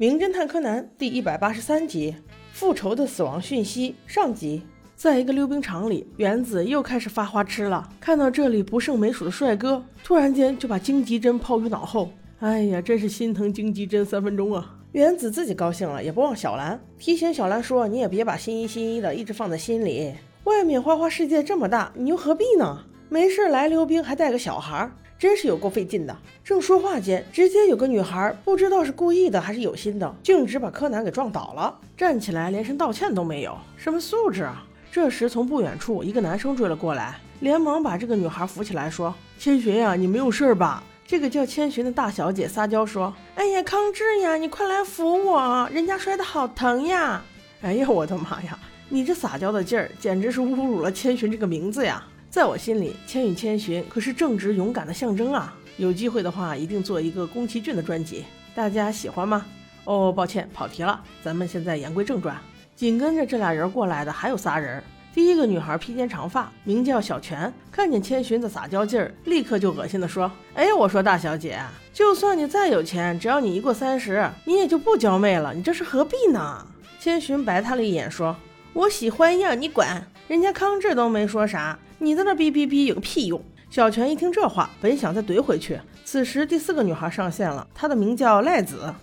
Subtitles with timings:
[0.00, 2.14] 名侦探柯南第一百八十三集：
[2.52, 4.62] 复仇的死亡讯息上集。
[4.94, 7.88] 在一个溜冰场里，原子又开始发花痴了。
[7.98, 12.12] 看到这里不胜枚数的帅哥，突然间就把荆棘针抛于脑后。
[12.38, 14.76] 哎呀，真是心疼荆棘针三分钟啊！
[14.92, 20.14] 原子自己高兴了，也不忘小兰，提醒小兰说：“你也别把心一心一的一直放在心里。
[20.44, 22.84] 外面花花世界这么大，你又何必呢？
[23.08, 26.16] 没事来溜冰还带个小孩。”真是有够费劲的。
[26.44, 34.64] 正说话间，直接有个女孩不知道是故意的还是有心的，径直把柯南给撞倒了，站起来连声道歉都没有，什么素质啊！
[34.92, 47.20] 这时从不远处一个男生追了过来，连忙把这个女孩扶起来，说：“千寻呀，你没有事吧？”这个叫千寻的大小姐撒娇说：“哎呀，康志呀，你快来扶我，人家摔得好疼呀！”
[47.62, 48.56] 哎呀，我的妈呀，
[48.88, 52.06] 你这撒娇的劲儿，简直是侮辱了千寻这个名字呀！
[52.30, 55.54] 在我心里，千与千寻可是正直勇敢的象征啊！
[55.78, 59.46] 有机会的话，一定做一个宫崎骏的专辑，大家喜欢吗？
[59.84, 61.02] 哦，抱歉，跑题了。
[61.22, 62.36] 咱们现在言归正传。
[62.76, 64.82] 紧跟着这俩人过来的还有仨人。
[65.14, 71.58] 第一个女孩披肩长发，名叫小泉，看见千寻的撒娇劲儿，立刻就恶心的说：“哎，我说大小姐，
[71.94, 75.54] 就算你再有钱，只要你一过三十，你也就不娇媚了。
[75.54, 76.66] 你这是何必呢？”
[77.00, 78.36] 千寻白他了一眼，说
[78.74, 80.06] ：“我喜欢呀，你管。
[80.28, 83.42] 人家康志都没说啥。”你在那哔哔哔有个屁用！
[83.70, 85.78] 小泉一听这话，本想再怼回去。
[86.04, 88.94] 此时第四个女孩上线了，她的名叫赖子，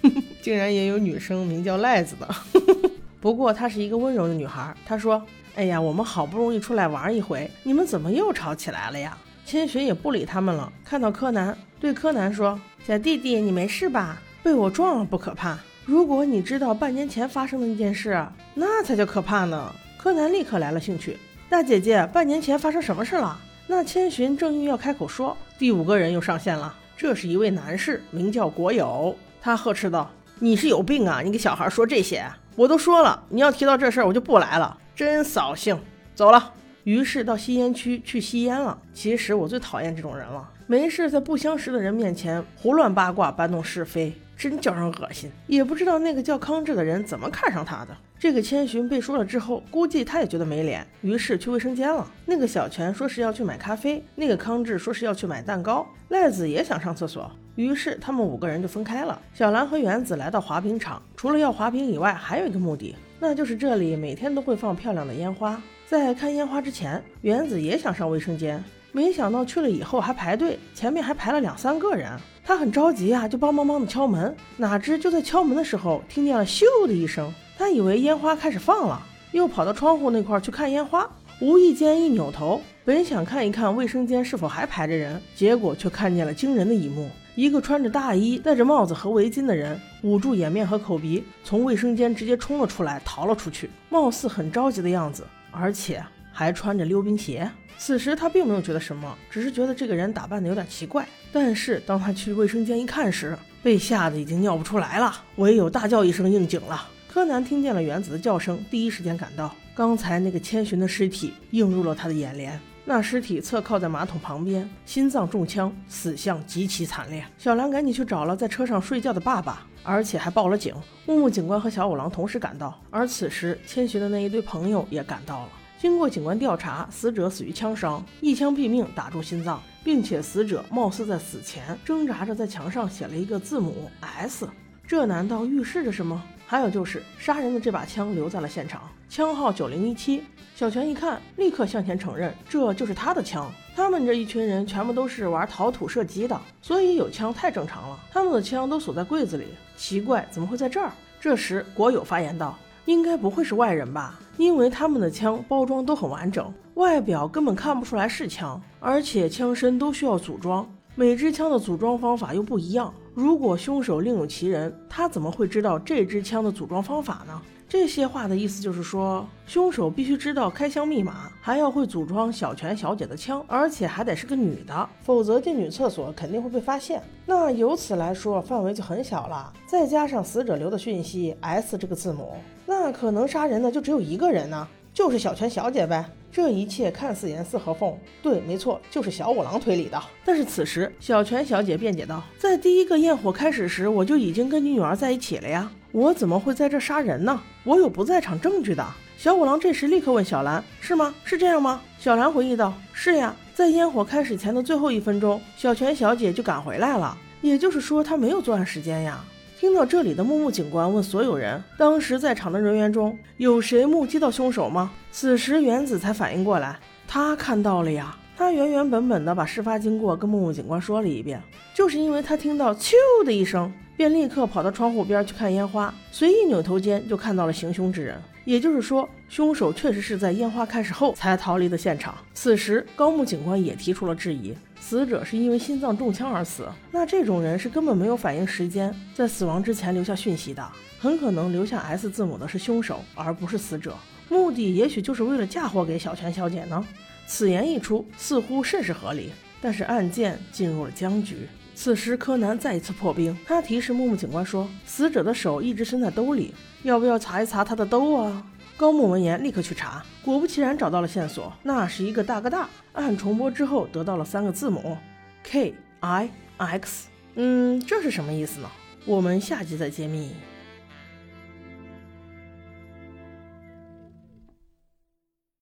[0.40, 2.26] 竟然也有女生名叫赖子的。
[3.20, 4.74] 不过她是一个温柔的女孩。
[4.86, 5.22] 她说
[5.56, 14.20] ：“哎呀，我们好不容易出来玩一回，你们怎么又吵起来了呀？”千寻也不理他们了，看到柯南，对柯南说：“小弟弟，你没事吧？
[14.42, 21.18] 被我撞了不可怕，如果你知道半年前发生的那件事，那才叫可怕呢。”柯南立刻来了兴趣。
[21.50, 23.34] 大姐姐，半年前发生什么事了？
[23.66, 26.76] 那千寻正欲要开口说，第五个人又上线了。
[26.94, 29.16] 这是一位男士，名叫国友。
[29.40, 31.22] 他呵斥道：“你是有病啊！
[31.24, 32.22] 你给小孩说这些，
[32.54, 34.76] 我都说了，你要提到这事儿，我就不来了。
[34.94, 35.80] 真扫兴，
[36.14, 36.52] 走了。”
[36.84, 38.78] 于是到吸烟区去吸烟了。
[38.92, 45.30] 其实我最讨厌这种人了，没事在不相识的人面前胡乱八卦、搬弄是非，真叫人恶心。
[45.48, 47.88] 也不知道那个叫康志的人怎么看上他的。
[48.18, 52.08] 这个千寻被说了之后，估计他也觉得没脸，于是去卫生间了。
[52.24, 59.20] 那个小泉说是要去买咖啡，那个康志说是要去买蛋糕，赖子也想上厕所，于是他们五个人就分开了。
[59.34, 65.60] 小兰和原子来到滑冰场，除了要滑冰以外，还有一个目的，那就是这里每天都会放漂亮的烟花。
[65.86, 68.62] 在看烟花之前，原子也想上卫生间，
[68.92, 72.10] 没想到去了以后还排队，前面还排了两三个人，
[72.42, 77.32] 他很着急啊，就帮帮忙的敲门，哪知就在敲门的时候，听见了咻的一声。
[77.58, 79.00] 他以为烟花开始放了，
[79.32, 81.08] 又跑到窗户那块去看烟花。
[81.40, 96.04] 无意间一扭头，本想看一看卫生间是否还排着人，结果却看见了惊人的一幕：一个穿着大衣、戴着帽子和围巾的人，捂住掩面和口鼻，从卫生间直接冲了出来，逃了出去，貌似很着急的样子，而且
[96.38, 97.50] 还穿着溜冰鞋。
[97.78, 101.04] 此时他并没有觉得什么，只是觉得这个人打扮的有点奇怪。
[101.32, 106.88] 但是当他去卫生间一看时，被吓得已经尿不出来了，唯有大叫一声应景了。
[107.08, 109.52] 柯南听见了原子的叫声，第一时间赶到。
[109.74, 112.60] 刚才那个千寻的尸体映入了他的眼帘。
[112.84, 117.24] 那尸体侧靠在马桶旁边，心脏中枪，死相极其惨烈。
[117.36, 120.72] 小兰赶紧去找了在车上睡觉的爸爸，而且还报了警。
[121.04, 125.48] 木木警官和小五郎同时赶到，而此时千寻的那一堆朋友也赶到了。
[125.78, 134.48] 经过警官调查，死者死于枪伤，一枪毙命，打中心脏，并且死者貌似在死前挣扎着在墙上写了一个字母 S。
[134.84, 136.20] 这难道预示着什么？
[136.46, 140.22] 还有就是杀人的这把枪留在了现场，枪号九零一七。
[140.56, 143.48] 小泉一看，立刻向前承认，这就是他的枪。
[143.76, 148.00] 他们这一群人全部都是玩陶土射击的，所以有枪太正常了。
[148.10, 149.44] 他们的枪都锁在柜子里，
[149.76, 150.90] 奇怪，怎么会在这儿？
[151.20, 154.18] 这时国友发言道：“应该不会是外人吧？
[154.38, 167.38] 因为他们的枪包装都很完整，外表根本看不出来是枪，而且枪身都需要组装，每支枪的组装方法又不一样。”如果凶手另有其人，他怎么会知道这支枪的组装方法呢？
[167.68, 177.02] 这些话的意思就是说，凶手必须知道开枪密码，还要会组装小泉小姐的枪，而且还得是个女的，否则进女厕所肯定会被发现。
[177.26, 179.52] 那由此来说，范围就很小了。
[179.66, 182.36] 再加上死者留的讯息 S 这个字母，
[182.70, 186.04] 那可能杀人的就只有一个人呢，就是小泉小姐呗。
[186.30, 189.98] 这一切看似严丝合缝，对，没错，就是小五郎推理的。
[190.22, 197.40] 但是此时，小泉小姐辩解道：“在第一个焰火开始时，我就已经跟你女儿在一起了呀，我怎么会在这杀人呢？
[197.64, 198.86] 我有不在场证据的。”
[199.16, 201.14] 小五郎这时立刻问小兰：“是吗？
[201.24, 209.24] 是这样吗？”小兰回忆道：“是呀，在烟火开始前的最后一分钟，小泉小姐就赶回来了，也就是说她没有作案时间呀。”
[209.58, 216.78] 听到这里的木木警官问所有人：“当时在场的人员中有谁目击到凶手吗？”此时原子才反应过来，
[217.08, 218.16] 他看到了呀。
[218.36, 221.42] 他原原本本的把事发经过跟木木警官说了一遍，
[221.74, 222.92] 就是因为他听到“咻”
[223.26, 228.16] 的一声，便立刻跑到窗户边去看烟花，随意扭头间就看到了行凶之人。
[228.48, 232.16] 也就是说，凶手确实是在烟花开始后才逃离的现场。
[232.32, 234.54] 此时，高木警官也提出了质疑。
[234.80, 240.66] 死者是因为心脏中枪而死，那这种人是根本没有反应时间，在死亡之前留下讯息的，
[240.98, 243.94] 很可能留下 S 字母的是凶手，而不是死者。
[244.30, 246.82] 目的也许就是为了嫁祸给小泉小姐呢。
[247.26, 249.30] 此言一出，似乎甚是合理。
[249.60, 251.46] 但是案件进入了僵局。
[251.80, 256.52] 此时，柯南再一次破冰，他提示木木警官说，死者的手一直伸在兜里，
[256.82, 258.44] 要不要查一查他的兜啊？
[258.76, 262.68] 高木闻言，立刻去查，果不其然找到了线索，那是一个大哥大。
[262.94, 264.98] 按重播之后，得到了三个字母
[265.44, 267.06] K I X。
[267.36, 268.68] 嗯，这是什么意思呢？
[269.04, 270.32] 我们下集再揭秘。